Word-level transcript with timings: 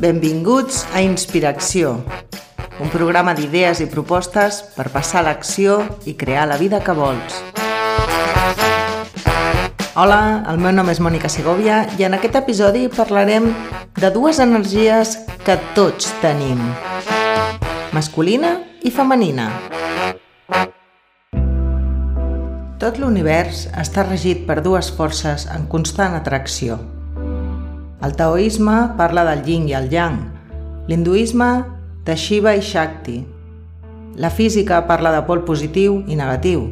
Benvinguts 0.00 0.86
a 0.96 1.02
Inspiració, 1.04 1.90
un 2.80 2.88
programa 2.88 3.34
d'idees 3.36 3.82
i 3.84 3.86
propostes 3.92 4.62
per 4.72 4.86
passar 4.88 5.20
l'acció 5.26 5.74
i 6.08 6.14
crear 6.16 6.46
la 6.48 6.56
vida 6.56 6.78
que 6.80 6.94
vols. 6.96 7.34
Hola, 10.00 10.20
el 10.48 10.56
meu 10.56 10.72
nom 10.72 10.88
és 10.88 11.02
Mònica 11.04 11.28
Segovia 11.28 11.82
i 12.00 12.06
en 12.08 12.16
aquest 12.16 12.38
episodi 12.40 12.86
parlarem 12.94 13.50
de 14.00 14.10
dues 14.14 14.40
energies 14.40 15.18
que 15.44 15.58
tots 15.76 16.08
tenim, 16.22 16.62
masculina 17.92 18.54
i 18.80 18.94
femenina. 18.94 19.50
Tot 22.80 22.96
l'univers 22.96 23.66
està 23.76 24.06
regit 24.08 24.46
per 24.48 24.62
dues 24.64 24.88
forces 24.96 25.44
en 25.52 25.68
constant 25.68 26.16
atracció– 26.16 26.80
el 28.02 28.16
taoisme 28.16 28.94
parla 28.96 29.26
del 29.28 29.42
yin 29.44 29.66
i 29.68 29.74
el 29.76 29.90
yang, 29.92 30.22
l'hinduisme 30.88 31.50
de 32.04 32.16
Shiva 32.16 32.54
i 32.56 32.62
Shakti. 32.64 33.18
La 34.16 34.30
física 34.30 34.86
parla 34.88 35.12
de 35.12 35.20
pol 35.28 35.44
positiu 35.44 36.00
i 36.08 36.16
negatiu. 36.16 36.64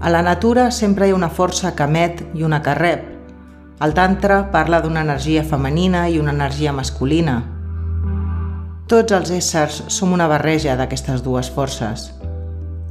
A 0.00 0.10
la 0.10 0.22
natura 0.22 0.70
sempre 0.70 1.08
hi 1.08 1.14
ha 1.14 1.18
una 1.18 1.30
força 1.30 1.74
que 1.74 1.88
emet 1.88 2.22
i 2.38 2.46
una 2.46 2.62
que 2.62 2.74
rep. 2.78 3.10
El 3.82 3.96
tantra 3.98 4.44
parla 4.54 4.80
d'una 4.80 5.02
energia 5.02 5.42
femenina 5.42 6.06
i 6.08 6.20
una 6.22 6.32
energia 6.32 6.72
masculina. 6.72 7.40
Tots 8.86 9.12
els 9.16 9.34
éssers 9.34 9.82
som 9.90 10.12
una 10.14 10.30
barreja 10.30 10.78
d'aquestes 10.78 11.24
dues 11.26 11.50
forces. 11.50 12.12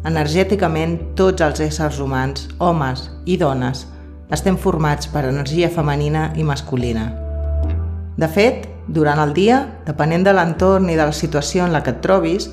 Energèticament, 0.04 1.00
tots 1.16 1.42
els 1.42 1.64
éssers 1.64 2.04
humans, 2.04 2.50
homes 2.60 3.08
i 3.24 3.40
dones, 3.40 3.88
estem 4.34 4.58
formats 4.60 5.08
per 5.08 5.30
energia 5.30 5.72
femenina 5.72 6.34
i 6.36 6.44
masculina. 6.44 7.23
De 8.18 8.28
fet, 8.30 8.68
durant 8.88 9.18
el 9.24 9.34
dia, 9.34 9.64
depenent 9.88 10.26
de 10.26 10.34
l'entorn 10.36 10.90
i 10.92 10.98
de 11.00 11.08
la 11.08 11.16
situació 11.16 11.66
en 11.66 11.74
la 11.74 11.82
que 11.82 11.96
et 11.96 12.02
trobis, 12.04 12.50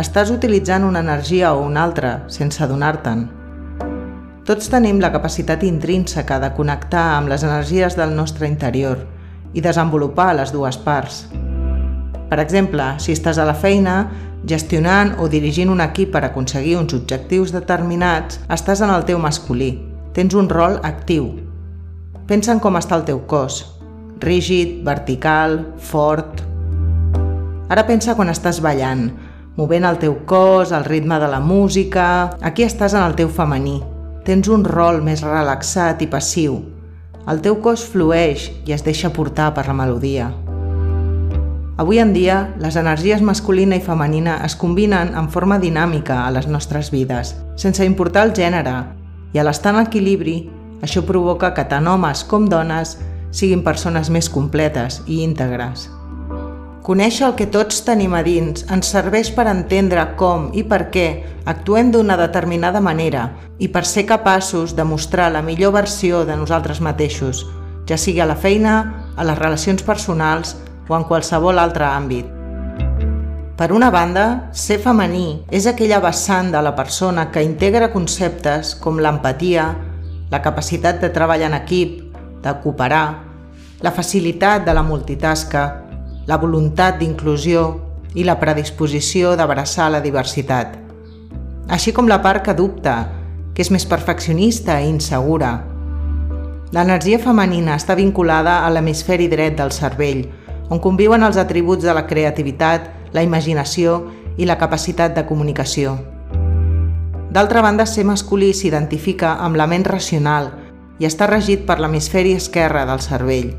estàs 0.00 0.32
utilitzant 0.34 0.82
una 0.82 1.04
energia 1.04 1.52
o 1.54 1.62
una 1.62 1.84
altra 1.86 2.16
sense 2.26 2.62
adonar-te'n. 2.64 3.28
Tots 4.44 4.68
tenim 4.68 4.98
la 5.00 5.12
capacitat 5.14 5.62
intrínseca 5.64 6.40
de 6.42 6.50
connectar 6.56 7.04
amb 7.14 7.30
les 7.30 7.44
energies 7.46 7.94
del 7.96 8.12
nostre 8.16 8.50
interior 8.50 9.06
i 9.54 9.62
desenvolupar 9.62 10.34
les 10.36 10.52
dues 10.52 10.76
parts. 10.76 11.24
Per 12.28 12.40
exemple, 12.42 12.90
si 12.98 13.14
estàs 13.14 13.38
a 13.38 13.46
la 13.46 13.54
feina, 13.54 14.10
gestionant 14.44 15.14
o 15.22 15.30
dirigint 15.30 15.70
un 15.70 15.80
equip 15.80 16.10
per 16.12 16.24
aconseguir 16.26 16.74
uns 16.76 16.92
objectius 16.92 17.54
determinats, 17.54 18.42
estàs 18.50 18.82
en 18.82 18.90
el 18.90 19.06
teu 19.06 19.22
masculí. 19.22 19.78
Tens 20.12 20.34
un 20.34 20.50
rol 20.50 20.80
actiu. 20.82 21.30
Pensa 22.26 22.52
en 22.52 22.60
com 22.60 22.76
està 22.76 22.98
el 22.98 23.06
teu 23.08 23.22
cos, 23.30 23.62
rígid, 24.24 24.82
vertical, 24.86 25.60
fort... 25.78 26.42
Ara 27.72 27.86
pensa 27.88 28.16
quan 28.16 28.28
estàs 28.28 28.60
ballant, 28.64 29.08
movent 29.56 29.86
el 29.88 29.98
teu 30.02 30.18
cos, 30.28 30.72
el 30.72 30.84
ritme 30.84 31.20
de 31.20 31.28
la 31.28 31.40
música... 31.40 32.06
Aquí 32.42 32.64
estàs 32.64 32.96
en 32.96 33.04
el 33.04 33.16
teu 33.16 33.28
femení. 33.28 33.78
Tens 34.24 34.48
un 34.48 34.64
rol 34.64 35.02
més 35.04 35.24
relaxat 35.24 36.02
i 36.04 36.08
passiu. 36.08 36.58
El 37.28 37.40
teu 37.44 37.60
cos 37.64 37.84
flueix 37.88 38.50
i 38.68 38.74
es 38.76 38.84
deixa 38.84 39.12
portar 39.12 39.52
per 39.56 39.66
la 39.68 39.76
melodia. 39.76 40.28
Avui 41.76 41.98
en 41.98 42.12
dia, 42.14 42.54
les 42.62 42.76
energies 42.76 43.22
masculina 43.24 43.74
i 43.74 43.82
femenina 43.82 44.36
es 44.46 44.54
combinen 44.54 45.10
en 45.18 45.30
forma 45.32 45.58
dinàmica 45.58 46.20
a 46.22 46.30
les 46.30 46.46
nostres 46.46 46.92
vides, 46.94 47.32
sense 47.58 47.82
importar 47.84 48.28
el 48.28 48.34
gènere, 48.36 48.76
i 49.34 49.40
a 49.40 49.44
l'estar 49.48 49.72
en 49.74 49.80
equilibri, 49.82 50.36
això 50.86 51.02
provoca 51.02 51.50
que 51.56 51.64
tant 51.66 51.88
homes 51.90 52.22
com 52.30 52.46
dones 52.46 52.94
siguin 53.34 53.64
persones 53.66 54.10
més 54.14 54.30
completes 54.30 55.02
i 55.06 55.20
íntegres. 55.26 55.88
Conèixer 56.84 57.24
el 57.30 57.32
que 57.38 57.46
tots 57.48 57.80
tenim 57.86 58.12
a 58.12 58.20
dins 58.22 58.66
ens 58.68 58.90
serveix 58.92 59.30
per 59.32 59.46
entendre 59.48 60.02
com 60.20 60.50
i 60.52 60.62
per 60.68 60.90
què 60.92 61.06
actuem 61.48 61.90
d'una 61.94 62.18
determinada 62.20 62.82
manera 62.84 63.30
i 63.58 63.70
per 63.72 63.86
ser 63.88 64.04
capaços 64.04 64.76
de 64.76 64.84
mostrar 64.84 65.30
la 65.32 65.40
millor 65.42 65.72
versió 65.78 66.26
de 66.28 66.36
nosaltres 66.36 66.82
mateixos, 66.84 67.46
ja 67.88 67.96
sigui 67.96 68.20
a 68.20 68.28
la 68.28 68.36
feina, 68.36 68.76
a 69.16 69.24
les 69.24 69.40
relacions 69.40 69.82
personals 69.82 70.56
o 70.88 70.96
en 70.96 71.08
qualsevol 71.08 71.58
altre 71.58 71.88
àmbit. 71.88 72.28
Per 73.56 73.70
una 73.72 73.88
banda, 73.94 74.50
ser 74.52 74.80
femení 74.82 75.44
és 75.48 75.64
aquella 75.70 76.02
vessant 76.04 76.52
de 76.52 76.60
la 76.60 76.74
persona 76.76 77.30
que 77.32 77.44
integra 77.48 77.92
conceptes 77.92 78.74
com 78.76 78.98
l'empatia, 79.00 79.70
la 80.28 80.40
capacitat 80.42 81.00
de 81.00 81.12
treballar 81.14 81.52
en 81.52 81.62
equip, 81.62 82.00
de 82.44 82.54
cooperar, 82.60 83.06
la 83.82 83.90
facilitat 83.92 84.64
de 84.64 84.74
la 84.74 84.82
multitasca, 84.82 85.64
la 86.26 86.38
voluntat 86.38 86.98
d'inclusió 87.00 87.64
i 88.14 88.24
la 88.24 88.38
predisposició 88.38 89.34
d'abraçar 89.36 89.90
la 89.90 90.00
diversitat. 90.00 90.78
Així 91.68 91.92
com 91.92 92.08
la 92.08 92.20
part 92.22 92.44
que 92.44 92.54
dubta, 92.54 92.96
que 93.54 93.62
és 93.62 93.70
més 93.70 93.86
perfeccionista 93.86 94.80
i 94.80 94.88
insegura. 94.90 95.52
L'energia 96.74 97.20
femenina 97.22 97.76
està 97.78 97.94
vinculada 97.94 98.64
a 98.64 98.70
l'hemisferi 98.70 99.28
dret 99.30 99.58
del 99.58 99.70
cervell, 99.72 100.24
on 100.70 100.80
conviuen 100.80 101.22
els 101.22 101.36
atributs 101.38 101.84
de 101.84 101.94
la 101.94 102.06
creativitat, 102.06 102.90
la 103.14 103.22
imaginació 103.22 104.00
i 104.36 104.48
la 104.48 104.58
capacitat 104.58 105.14
de 105.14 105.26
comunicació. 105.28 105.94
D'altra 107.34 107.62
banda, 107.62 107.86
ser 107.86 108.04
masculí 108.06 108.52
s'identifica 108.54 109.36
amb 109.42 109.58
la 109.58 109.66
ment 109.66 109.86
racional, 109.86 110.50
i 110.98 111.08
està 111.08 111.26
regit 111.30 111.64
per 111.66 111.78
l'hemisferi 111.80 112.34
esquerre 112.38 112.84
del 112.86 113.02
cervell, 113.02 113.50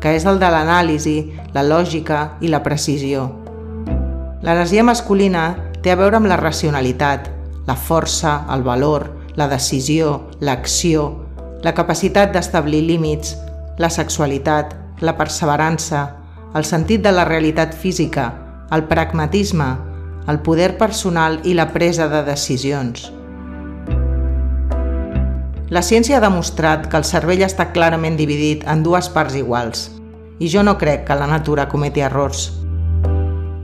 que 0.00 0.12
és 0.16 0.26
el 0.28 0.40
de 0.42 0.50
l'anàlisi, 0.52 1.16
la 1.54 1.64
lògica 1.64 2.36
i 2.44 2.50
la 2.52 2.62
precisió. 2.62 3.30
L'energia 4.44 4.84
masculina 4.84 5.44
té 5.80 5.92
a 5.92 5.96
veure 5.96 6.18
amb 6.20 6.28
la 6.28 6.36
racionalitat, 6.40 7.30
la 7.66 7.76
força, 7.76 8.42
el 8.52 8.62
valor, 8.66 9.08
la 9.36 9.48
decisió, 9.48 10.28
l'acció, 10.40 11.06
la 11.64 11.72
capacitat 11.72 12.34
d'establir 12.34 12.82
límits, 12.84 13.34
la 13.80 13.88
sexualitat, 13.90 14.74
la 15.00 15.16
perseverança, 15.16 16.04
el 16.54 16.68
sentit 16.68 17.02
de 17.02 17.12
la 17.12 17.24
realitat 17.24 17.74
física, 17.74 18.28
el 18.70 18.84
pragmatisme, 18.90 19.72
el 20.28 20.40
poder 20.44 20.76
personal 20.78 21.40
i 21.44 21.56
la 21.56 21.70
presa 21.72 22.08
de 22.08 22.22
decisions. 22.28 23.10
La 25.72 25.80
ciència 25.80 26.18
ha 26.18 26.20
demostrat 26.20 26.90
que 26.92 26.98
el 27.00 27.06
cervell 27.08 27.40
està 27.46 27.70
clarament 27.72 28.18
dividit 28.18 28.66
en 28.68 28.82
dues 28.84 29.06
parts 29.08 29.32
iguals, 29.38 29.86
i 30.36 30.48
jo 30.52 30.60
no 30.60 30.74
crec 30.76 31.06
que 31.08 31.16
la 31.16 31.28
natura 31.30 31.70
cometi 31.72 32.02
errors. 32.04 32.50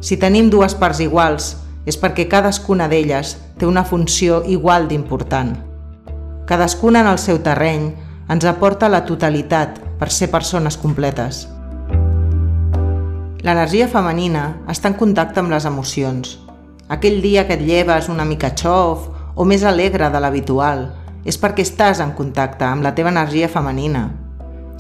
Si 0.01 0.17
tenim 0.17 0.49
dues 0.49 0.73
parts 0.81 1.03
iguals, 1.05 1.51
és 1.85 1.99
perquè 2.01 2.25
cadascuna 2.25 2.87
d'elles 2.89 3.35
té 3.61 3.69
una 3.69 3.85
funció 3.85 4.41
igual 4.49 4.89
d'important. 4.89 5.59
Cadascuna 6.49 7.03
en 7.05 7.11
el 7.11 7.19
seu 7.21 7.43
terreny 7.45 7.91
ens 8.33 8.47
aporta 8.49 8.89
la 8.89 9.05
totalitat 9.05 9.77
per 10.01 10.09
ser 10.09 10.31
persones 10.33 10.79
completes. 10.81 11.43
L'energia 13.45 13.89
femenina 13.93 14.55
està 14.73 14.89
en 14.89 14.97
contacte 14.97 15.41
amb 15.41 15.53
les 15.53 15.69
emocions. 15.69 16.39
Aquell 16.89 17.21
dia 17.21 17.45
que 17.45 17.61
et 17.61 17.65
lleves 17.65 18.09
una 18.09 18.25
mica 18.25 18.55
xof 18.57 19.05
o 19.37 19.45
més 19.45 19.65
alegre 19.69 20.09
de 20.09 20.21
l'habitual, 20.21 20.89
és 21.25 21.37
perquè 21.41 21.65
estàs 21.67 22.01
en 22.01 22.15
contacte 22.17 22.65
amb 22.65 22.85
la 22.85 22.95
teva 22.97 23.13
energia 23.13 23.49
femenina. 23.49 24.09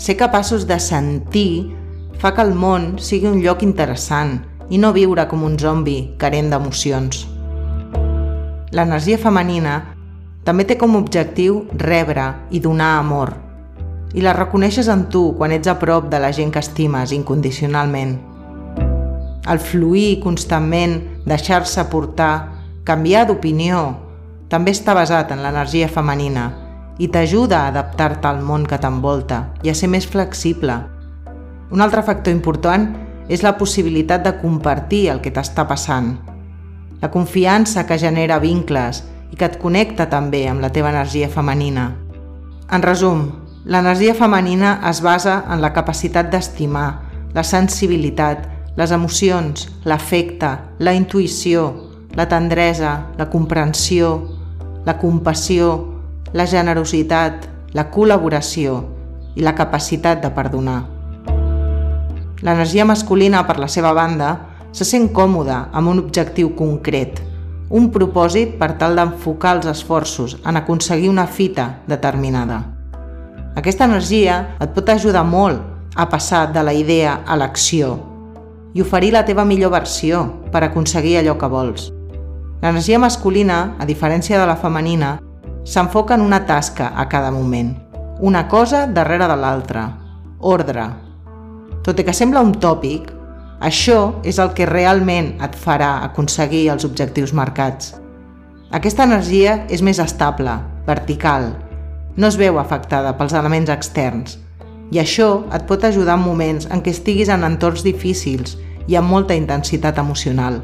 Ser 0.01 0.17
capaços 0.17 0.67
de 0.67 0.78
sentir 0.81 1.77
fa 2.21 2.33
que 2.37 2.45
el 2.45 2.55
món 2.55 2.97
sigui 3.01 3.28
un 3.28 3.41
lloc 3.45 3.62
interessant 3.65 4.39
i 4.71 4.78
no 4.78 4.95
viure 4.97 5.27
com 5.28 5.45
un 5.45 5.59
zombi 5.59 6.15
carent 6.19 6.51
d'emocions. 6.53 7.27
L'energia 8.71 9.19
femenina 9.19 9.81
també 10.45 10.65
té 10.65 10.77
com 10.81 10.95
a 10.95 11.01
objectiu 11.03 11.65
rebre 11.77 12.27
i 12.51 12.61
donar 12.62 12.99
amor. 12.99 13.34
I 14.15 14.22
la 14.25 14.34
reconeixes 14.34 14.89
en 14.91 15.04
tu 15.13 15.31
quan 15.39 15.53
ets 15.54 15.69
a 15.71 15.77
prop 15.78 16.09
de 16.10 16.19
la 16.22 16.33
gent 16.34 16.53
que 16.54 16.63
estimes 16.63 17.13
incondicionalment. 17.15 18.16
El 19.51 19.59
fluir 19.59 20.21
constantment, 20.22 21.01
deixar-se 21.27 21.84
portar, 21.91 22.34
canviar 22.84 23.27
d'opinió, 23.28 23.83
també 24.50 24.72
està 24.74 24.97
basat 24.98 25.30
en 25.30 25.44
l'energia 25.44 25.86
femenina 25.88 26.48
i 26.98 27.06
t'ajuda 27.08 27.60
a 27.60 27.68
adaptar-te 27.70 28.26
al 28.28 28.41
món 28.42 28.64
que 28.66 28.80
t'envolta 28.82 29.44
i 29.62 29.70
a 29.70 29.74
ser 29.78 29.88
més 29.92 30.08
flexible. 30.10 30.74
Un 31.70 31.80
altre 31.80 32.02
factor 32.02 32.34
important 32.34 32.88
és 33.30 33.44
la 33.47 33.54
possibilitat 33.56 34.24
de 34.26 34.32
compartir 34.41 35.04
el 35.12 35.20
que 35.22 35.30
t'està 35.30 35.64
passant. 35.70 36.16
La 37.00 37.12
confiança 37.14 37.86
que 37.86 37.98
genera 37.98 38.41
vincles 38.42 39.04
i 39.30 39.38
que 39.38 39.47
et 39.47 39.60
connecta 39.62 40.08
també 40.10 40.42
amb 40.50 40.60
la 40.60 40.72
teva 40.74 40.91
energia 40.91 41.30
femenina. 41.30 41.92
En 42.74 42.82
resum, 42.82 43.22
l'energia 43.64 44.16
femenina 44.18 44.80
es 44.91 44.98
basa 45.00 45.44
en 45.47 45.62
la 45.62 45.70
capacitat 45.72 46.26
d'estimar, 46.34 46.88
la 47.38 47.47
sensibilitat, 47.47 48.48
les 48.76 48.91
emocions, 48.91 49.68
l'afecte, 49.86 50.50
la 50.82 50.94
intuïció, 50.98 51.70
la 52.18 52.26
tendresa, 52.26 52.97
la 53.16 53.30
comprensió, 53.30 54.40
la 54.86 54.97
compassió, 54.98 55.72
la 56.32 56.47
generositat, 56.47 57.47
la 57.77 57.86
col·laboració 57.92 58.80
i 59.36 59.44
la 59.44 59.54
capacitat 59.54 60.22
de 60.24 60.30
perdonar. 60.34 60.80
L'energia 62.41 62.86
masculina, 62.88 63.44
per 63.47 63.59
la 63.60 63.68
seva 63.68 63.92
banda, 63.92 64.30
se 64.72 64.86
sent 64.86 65.10
còmoda 65.12 65.66
amb 65.77 65.92
un 65.92 66.00
objectiu 66.00 66.54
concret, 66.56 67.21
un 67.71 67.91
propòsit 67.94 68.56
per 68.59 68.72
tal 68.80 68.97
d'enfocar 68.98 69.59
els 69.59 69.68
esforços 69.71 70.38
en 70.44 70.59
aconseguir 70.59 71.10
una 71.10 71.26
fita 71.26 71.83
determinada. 71.86 72.62
Aquesta 73.60 73.86
energia 73.86 74.56
et 74.62 74.74
pot 74.74 74.88
ajudar 74.88 75.24
molt 75.26 75.94
a 75.94 76.09
passar 76.09 76.48
de 76.54 76.65
la 76.65 76.74
idea 76.74 77.21
a 77.26 77.36
l'acció 77.36 77.97
i 78.74 78.83
oferir 78.83 79.12
la 79.12 79.24
teva 79.26 79.44
millor 79.44 79.74
versió 79.74 80.26
per 80.50 80.65
aconseguir 80.65 81.18
allò 81.18 81.36
que 81.38 81.50
vols. 81.50 81.91
L'energia 82.60 82.98
masculina, 83.01 83.77
a 83.80 83.86
diferència 83.89 84.36
de 84.36 84.45
la 84.45 84.57
femenina, 84.60 85.15
s'enfoca 85.65 86.15
en 86.15 86.21
una 86.21 86.42
tasca 86.45 86.91
a 86.95 87.07
cada 87.09 87.30
moment, 87.33 87.71
una 88.21 88.47
cosa 88.48 88.86
darrere 88.86 89.28
de 89.30 89.36
l'altra, 89.41 89.84
ordre. 90.41 90.84
Tot 91.80 92.01
i 92.01 92.04
que 92.04 92.12
sembla 92.12 92.42
un 92.45 92.53
tòpic, 92.60 93.07
això 93.65 94.21
és 94.28 94.36
el 94.41 94.53
que 94.57 94.68
realment 94.68 95.34
et 95.41 95.57
farà 95.57 96.03
aconseguir 96.04 96.66
els 96.72 96.84
objectius 96.84 97.33
marcats. 97.33 97.95
Aquesta 98.77 99.07
energia 99.09 99.62
és 99.72 99.80
més 99.80 99.98
estable, 99.98 100.53
vertical, 100.86 101.48
no 102.16 102.28
es 102.28 102.36
veu 102.36 102.59
afectada 102.60 103.15
pels 103.16 103.33
elements 103.33 103.72
externs, 103.72 104.36
i 104.92 105.01
això 105.01 105.47
et 105.57 105.65
pot 105.65 105.84
ajudar 105.89 106.18
en 106.18 106.27
moments 106.27 106.68
en 106.68 106.84
què 106.84 106.92
estiguis 106.92 107.33
en 107.33 107.47
entorns 107.48 107.86
difícils 107.86 108.59
i 108.86 109.01
amb 109.01 109.09
molta 109.09 109.33
intensitat 109.39 109.97
emocional. 110.03 110.60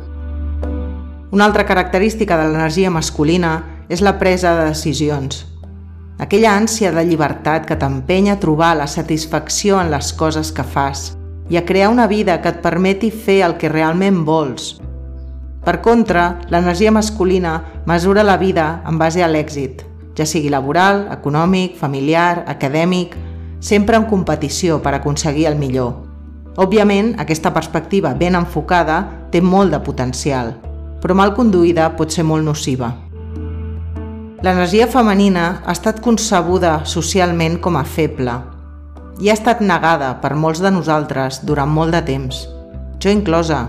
Una 1.30 1.44
altra 1.44 1.66
característica 1.66 2.36
de 2.38 2.46
l'energia 2.46 2.90
masculina 2.90 3.82
és 3.90 3.98
la 4.00 4.14
presa 4.20 4.52
de 4.54 4.68
decisions. 4.68 5.42
Aquella 6.22 6.52
ànsia 6.54 6.92
de 6.94 7.02
llibertat 7.02 7.64
que 7.66 7.76
t'empenya 7.76 8.36
a 8.36 8.40
trobar 8.40 8.76
la 8.78 8.86
satisfacció 8.86 9.80
en 9.82 9.90
les 9.90 10.12
coses 10.14 10.52
que 10.54 10.62
fas 10.62 11.16
i 11.50 11.58
a 11.58 11.64
crear 11.66 11.90
una 11.90 12.06
vida 12.06 12.38
que 12.42 12.52
et 12.54 12.60
permeti 12.62 13.10
fer 13.10 13.40
el 13.42 13.56
que 13.58 13.70
realment 13.72 14.22
vols. 14.24 14.76
Per 15.66 15.80
contra, 15.82 16.38
l'energia 16.48 16.92
masculina 16.94 17.56
mesura 17.90 18.22
la 18.22 18.36
vida 18.38 18.84
en 18.86 18.98
base 18.98 19.24
a 19.24 19.28
l'èxit, 19.28 19.82
ja 20.14 20.26
sigui 20.26 20.48
laboral, 20.48 21.08
econòmic, 21.10 21.74
familiar, 21.74 22.44
acadèmic, 22.46 23.18
sempre 23.58 23.98
en 23.98 24.06
competició 24.06 24.78
per 24.82 24.94
aconseguir 24.94 25.48
el 25.50 25.58
millor. 25.58 26.06
Òbviament, 26.56 27.16
aquesta 27.18 27.50
perspectiva 27.52 28.14
ben 28.14 28.38
enfocada 28.38 29.02
té 29.34 29.42
molt 29.42 29.74
de 29.74 29.82
potencial, 29.82 30.54
però 31.02 31.14
mal 31.14 31.34
conduïda 31.36 31.90
pot 31.96 32.12
ser 32.12 32.24
molt 32.24 32.44
nociva. 32.44 32.92
L'energia 34.44 34.86
femenina 34.86 35.46
ha 35.64 35.72
estat 35.72 36.02
concebuda 36.04 36.82
socialment 36.84 37.56
com 37.64 37.78
a 37.80 37.84
feble 37.84 38.34
i 39.20 39.30
ha 39.30 39.36
estat 39.36 39.62
negada 39.64 40.10
per 40.20 40.34
molts 40.36 40.60
de 40.60 40.70
nosaltres 40.70 41.40
durant 41.48 41.72
molt 41.72 41.96
de 41.96 42.02
temps, 42.04 42.42
jo 43.00 43.12
inclosa, 43.12 43.62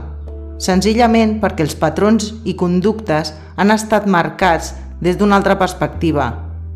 senzillament 0.59 1.37
perquè 1.39 1.63
els 1.63 1.77
patrons 1.79 2.33
i 2.43 2.57
conductes 2.59 3.31
han 3.55 3.71
estat 3.71 4.09
marcats 4.11 4.73
des 5.01 5.17
d'una 5.17 5.37
altra 5.39 5.55
perspectiva 5.59 6.27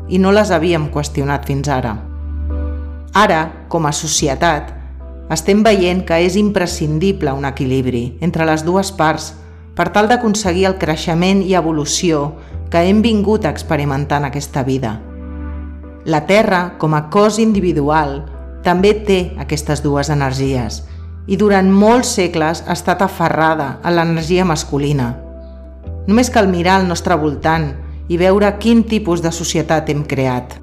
i 0.08 0.18
no 0.18 0.32
les 0.32 0.50
havíem 0.50 0.88
qüestionat 0.94 1.44
fins 1.46 1.68
ara. 1.68 1.96
Ara, 3.12 3.42
com 3.68 3.84
a 3.86 3.92
societat, 3.92 4.70
estem 5.32 5.62
veient 5.64 6.02
que 6.08 6.16
és 6.24 6.36
imprescindible 6.40 7.32
un 7.36 7.44
equilibri 7.48 8.16
entre 8.24 8.46
les 8.48 8.64
dues 8.64 8.92
parts 8.96 9.32
per 9.76 9.88
tal 9.92 10.08
d'aconseguir 10.08 10.66
el 10.68 10.78
creixement 10.80 11.42
i 11.42 11.54
evolució 11.58 12.32
que 12.70 12.84
hem 12.88 13.02
vingut 13.02 13.44
en 13.44 14.24
aquesta 14.24 14.62
vida. 14.62 15.00
La 16.04 16.26
Terra, 16.26 16.78
com 16.78 16.94
a 16.94 17.08
cos 17.10 17.38
individual, 17.38 18.24
també 18.62 18.94
té 18.94 19.34
aquestes 19.38 19.82
dues 19.82 20.10
energies 20.10 20.82
i 21.26 21.36
durant 21.36 21.70
molts 21.70 22.14
segles 22.14 22.64
ha 22.66 22.72
estat 22.72 23.02
aferrada 23.02 23.78
a 23.82 23.90
l'energia 23.90 24.44
masculina. 24.44 25.16
Només 26.06 26.30
cal 26.30 26.48
mirar 26.48 26.80
al 26.80 26.88
nostre 26.88 27.14
voltant 27.14 27.72
i 28.08 28.18
veure 28.18 28.58
quin 28.58 28.82
tipus 28.82 29.22
de 29.22 29.30
societat 29.30 29.88
hem 29.88 30.02
creat 30.04 30.62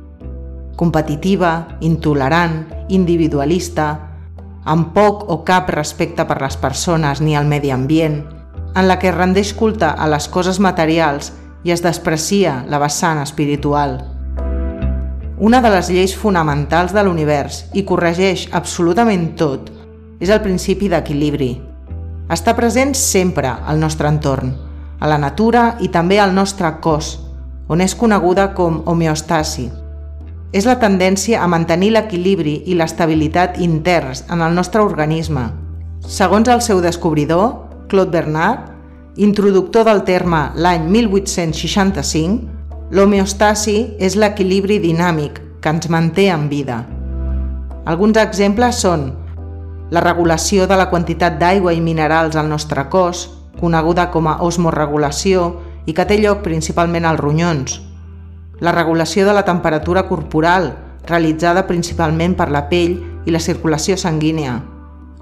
competitiva, 0.79 1.75
intolerant, 1.83 2.61
individualista, 2.87 3.87
amb 4.63 4.93
poc 4.95 5.25
o 5.27 5.41
cap 5.43 5.67
respecte 5.75 6.23
per 6.23 6.37
les 6.39 6.55
persones 6.55 7.19
ni 7.19 7.35
al 7.35 7.49
medi 7.51 7.73
ambient, 7.75 8.21
en 8.79 8.87
la 8.87 8.95
que 8.99 9.11
rendeix 9.11 9.51
culte 9.53 9.89
a 9.91 10.07
les 10.07 10.29
coses 10.31 10.59
materials 10.63 11.33
i 11.67 11.73
es 11.75 11.83
desprecia 11.83 12.63
la 12.71 12.79
vessant 12.79 13.19
espiritual. 13.19 13.97
Una 15.39 15.59
de 15.63 15.71
les 15.73 15.89
lleis 15.91 16.15
fonamentals 16.15 16.93
de 16.95 17.03
l'univers 17.03 17.65
i 17.75 17.83
corregeix 17.87 18.47
absolutament 18.55 19.33
tot 19.39 19.67
és 20.19 20.31
el 20.31 20.41
principi 20.43 20.89
d'equilibri. 20.91 21.51
Està 22.31 22.55
present 22.55 22.95
sempre 22.95 23.51
al 23.51 23.79
nostre 23.83 24.07
entorn, 24.11 24.53
a 24.99 25.07
la 25.07 25.19
natura 25.19 25.75
i 25.79 25.91
també 25.91 26.19
al 26.19 26.35
nostre 26.35 26.71
cos, 26.83 27.17
on 27.67 27.81
és 27.81 27.95
coneguda 27.95 28.49
com 28.55 28.81
homeostasi, 28.85 29.69
és 30.51 30.65
la 30.65 30.79
tendència 30.81 31.43
a 31.43 31.47
mantenir 31.47 31.91
l'equilibri 31.93 32.55
i 32.65 32.75
l'estabilitat 32.77 33.59
interns 33.61 34.23
en 34.33 34.41
el 34.41 34.55
nostre 34.57 34.81
organisme. 34.81 35.45
Segons 36.05 36.49
el 36.49 36.63
seu 36.65 36.81
descobridor, 36.81 37.51
Claude 37.89 38.11
Bernard, 38.11 38.68
introductor 39.19 39.83
del 39.83 40.05
terme 40.07 40.53
l'any 40.55 40.85
1865, 40.87 42.47
l'homeostasi 42.95 43.97
és 43.99 44.15
l'equilibri 44.15 44.77
dinàmic 44.79 45.41
que 45.59 45.73
ens 45.75 45.89
manté 45.91 46.29
en 46.31 46.47
vida. 46.47 46.77
Alguns 47.83 48.15
exemples 48.21 48.79
són 48.79 49.09
la 49.91 50.05
regulació 50.05 50.69
de 50.71 50.77
la 50.79 50.87
quantitat 50.87 51.35
d'aigua 51.41 51.75
i 51.75 51.83
minerals 51.83 52.39
al 52.39 52.47
nostre 52.47 52.87
cos, 52.87 53.27
coneguda 53.59 54.07
com 54.13 54.31
a 54.31 54.37
osmoregulació 54.45 55.51
i 55.83 55.93
que 55.97 56.07
té 56.07 56.21
lloc 56.23 56.39
principalment 56.45 57.03
als 57.03 57.19
ronyons, 57.19 57.79
la 58.63 58.71
regulació 58.71 59.27
de 59.27 59.35
la 59.35 59.43
temperatura 59.43 60.07
corporal, 60.07 60.71
realitzada 61.07 61.67
principalment 61.67 62.39
per 62.39 62.51
la 62.55 62.69
pell 62.71 63.01
i 63.27 63.35
la 63.35 63.43
circulació 63.43 63.99
sanguínia, 63.99 64.61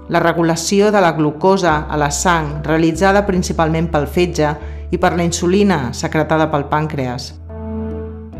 la 0.08 0.20
regulació 0.20 0.90
de 0.90 1.00
la 1.04 1.12
glucosa 1.12 1.86
a 1.88 1.96
la 2.00 2.10
sang, 2.10 2.62
realitzada 2.64 3.26
principalment 3.26 3.90
pel 3.92 4.06
fetge 4.08 4.54
i 4.90 4.98
per 4.98 5.12
la 5.16 5.26
insulina, 5.26 5.92
secretada 5.92 6.48
pel 6.50 6.64
pàncreas. 6.70 7.34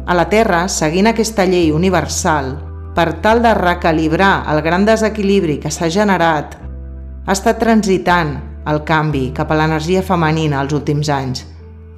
A 0.08 0.16
la 0.16 0.24
Terra, 0.32 0.62
seguint 0.72 1.10
aquesta 1.10 1.44
llei 1.44 1.68
universal, 1.70 2.54
per 2.96 3.20
tal 3.22 3.42
de 3.44 3.52
recalibrar 3.54 4.46
el 4.50 4.62
gran 4.64 4.86
desequilibri 4.88 5.58
que 5.60 5.70
s'ha 5.70 5.90
generat, 5.92 6.56
ha 7.28 7.34
estat 7.36 7.60
transitant 7.60 8.38
el 8.68 8.82
canvi 8.88 9.28
cap 9.36 9.52
a 9.52 9.58
l'energia 9.60 10.00
femenina 10.02 10.62
els 10.64 10.72
últims 10.72 11.12
anys, 11.12 11.44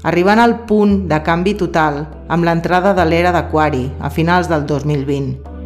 arribant 0.02 0.42
al 0.42 0.56
punt 0.66 1.06
de 1.10 1.22
canvi 1.22 1.54
total 1.54 2.02
amb 2.28 2.46
l'entrada 2.46 2.92
de 2.98 3.06
l'era 3.06 3.30
d'Aquari 3.36 3.86
a 4.00 4.10
finals 4.10 4.50
del 4.50 4.66
2020. 4.66 5.59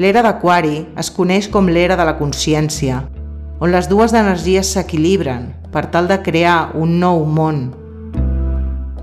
L'era 0.00 0.22
d'Aquari 0.24 0.86
es 0.96 1.10
coneix 1.12 1.50
com 1.52 1.66
l'era 1.68 1.98
de 2.00 2.04
la 2.08 2.14
consciència, 2.16 3.02
on 3.60 3.74
les 3.74 3.90
dues 3.90 4.14
energies 4.16 4.70
s'equilibren 4.72 5.50
per 5.72 5.84
tal 5.92 6.06
de 6.08 6.16
crear 6.24 6.72
un 6.80 6.94
nou 7.00 7.26
món. 7.28 7.58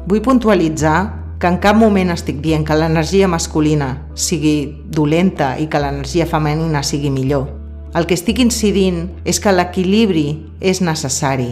Vull 0.09 0.23
puntualitzar 0.25 0.97
que 1.39 1.45
en 1.47 1.59
cap 1.61 1.77
moment 1.77 2.09
estic 2.09 2.39
dient 2.41 2.65
que 2.65 2.73
l'energia 2.73 3.27
masculina 3.29 3.89
sigui 4.17 4.81
dolenta 4.89 5.51
i 5.61 5.67
que 5.69 5.79
l'energia 5.79 6.25
femenina 6.25 6.81
sigui 6.81 7.11
millor. 7.13 7.45
El 7.93 8.07
que 8.09 8.17
estic 8.17 8.41
incidint 8.41 9.05
és 9.29 9.37
que 9.39 9.53
l'equilibri 9.53 10.25
és 10.59 10.81
necessari. 10.81 11.51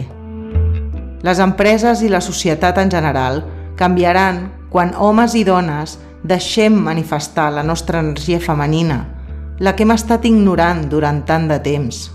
Les 1.22 1.38
empreses 1.38 2.02
i 2.02 2.10
la 2.10 2.20
societat 2.20 2.78
en 2.82 2.90
general 2.90 3.44
canviaran 3.78 4.48
quan 4.74 4.92
homes 4.98 5.38
i 5.38 5.44
dones 5.46 5.94
deixem 6.26 6.74
manifestar 6.74 7.52
la 7.54 7.62
nostra 7.62 8.02
energia 8.02 8.42
femenina, 8.42 9.17
la 9.58 9.74
que 9.74 9.82
hem 9.82 9.92
estat 9.94 10.24
ignorant 10.28 10.84
durant 10.90 11.24
tant 11.26 11.48
de 11.50 11.58
temps. 11.62 12.08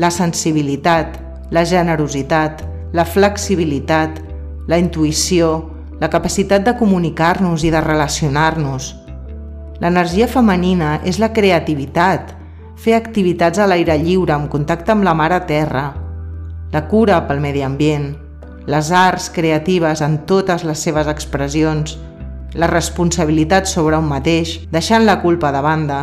La 0.00 0.10
sensibilitat, 0.10 1.18
la 1.52 1.64
generositat, 1.68 2.64
la 2.96 3.04
flexibilitat, 3.04 4.20
la 4.68 4.78
intuïció, 4.80 5.50
la 6.00 6.08
capacitat 6.10 6.64
de 6.64 6.74
comunicar-nos 6.78 7.64
i 7.64 7.70
de 7.70 7.82
relacionar-nos. 7.84 8.94
L'energia 9.82 10.26
femenina 10.30 10.96
és 11.04 11.20
la 11.20 11.32
creativitat, 11.34 12.32
fer 12.80 12.96
activitats 12.96 13.60
a 13.60 13.68
l'aire 13.68 13.96
lliure 14.00 14.34
en 14.34 14.48
contacte 14.48 14.94
amb 14.94 15.04
la 15.04 15.14
mare 15.14 15.40
terra, 15.46 15.84
la 16.72 16.86
cura 16.90 17.20
pel 17.28 17.38
medi 17.42 17.62
ambient, 17.62 18.14
les 18.66 18.90
arts 18.90 19.28
creatives 19.30 20.00
en 20.02 20.22
totes 20.26 20.64
les 20.64 20.80
seves 20.80 21.06
expressions, 21.10 21.98
la 22.54 22.68
responsabilitat 22.70 23.66
sobre 23.66 23.98
un 23.98 24.06
mateix, 24.08 24.60
deixant 24.70 25.04
la 25.06 25.20
culpa 25.22 25.50
de 25.52 25.60
banda, 25.62 25.98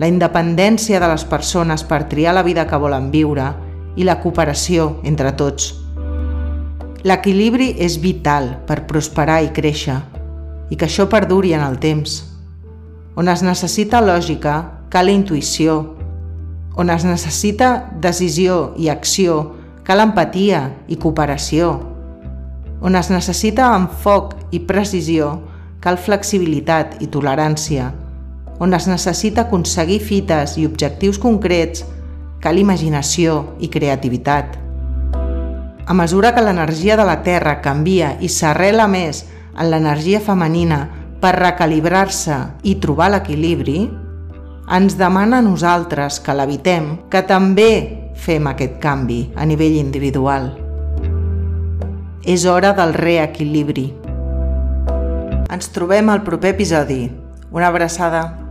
la 0.00 0.08
independència 0.08 0.98
de 1.00 1.08
les 1.12 1.24
persones 1.28 1.84
per 1.84 2.06
triar 2.08 2.34
la 2.34 2.42
vida 2.42 2.66
que 2.66 2.80
volen 2.80 3.10
viure 3.12 3.52
i 3.96 4.08
la 4.08 4.18
cooperació 4.22 4.96
entre 5.04 5.34
tots. 5.36 5.74
L'equilibri 7.04 7.72
és 7.82 7.98
vital 8.00 8.52
per 8.66 8.84
prosperar 8.88 9.42
i 9.42 9.52
créixer 9.54 9.98
i 10.70 10.78
que 10.78 10.86
això 10.86 11.08
perduri 11.12 11.52
en 11.52 11.64
el 11.66 11.78
temps. 11.82 12.22
On 13.18 13.28
es 13.28 13.42
necessita 13.44 14.00
lògica, 14.00 14.86
cal 14.88 15.10
intuïció. 15.10 15.98
on 16.74 16.88
es 16.88 17.04
necessita 17.04 17.90
decisió 18.00 18.72
i 18.80 18.88
acció, 18.88 19.52
cal 19.84 20.00
empatia 20.00 20.70
i 20.88 20.96
cooperació. 20.96 21.74
On 22.80 22.96
es 22.96 23.10
necessita 23.10 23.74
enfoc 23.76 24.32
i 24.50 24.60
precisió, 24.60 25.51
cal 25.82 25.98
flexibilitat 25.98 27.00
i 27.02 27.10
tolerància. 27.10 27.90
On 28.62 28.72
es 28.76 28.86
necessita 28.86 29.48
aconseguir 29.48 29.98
fites 30.00 30.56
i 30.60 30.66
objectius 30.68 31.18
concrets, 31.18 31.82
cal 32.42 32.58
imaginació 32.58 33.56
i 33.60 33.70
creativitat. 33.70 34.58
A 35.86 35.94
mesura 35.98 36.30
que 36.34 36.42
l'energia 36.44 36.96
de 36.96 37.06
la 37.06 37.18
Terra 37.26 37.58
canvia 37.62 38.14
i 38.22 38.30
s'arrela 38.30 38.86
més 38.86 39.24
en 39.58 39.70
l'energia 39.70 40.22
femenina 40.22 40.84
per 41.22 41.34
recalibrar-se 41.36 42.38
i 42.62 42.76
trobar 42.82 43.10
l'equilibri, 43.12 43.88
ens 44.72 44.94
demana 44.98 45.40
a 45.42 45.44
nosaltres 45.44 46.20
que 46.22 46.34
l'evitem, 46.38 46.86
que 47.10 47.22
també 47.26 47.72
fem 48.14 48.46
aquest 48.46 48.78
canvi 48.82 49.24
a 49.34 49.46
nivell 49.46 49.74
individual. 49.78 50.52
És 52.22 52.46
hora 52.46 52.70
del 52.78 52.94
reequilibri. 52.94 54.01
Ens 55.52 55.68
trobem 55.68 56.08
al 56.08 56.22
proper 56.24 56.54
episodi. 56.54 57.10
Una 57.52 57.68
abraçada. 57.68 58.41